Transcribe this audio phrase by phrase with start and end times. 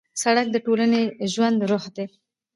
[0.21, 1.01] سړک د ټولنې
[1.31, 2.05] ژوندی روح دی.